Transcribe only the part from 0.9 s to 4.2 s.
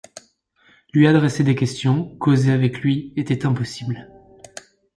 Lui adresser des questions, causer avec lui, était impossible.